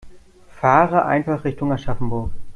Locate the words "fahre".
0.57-1.05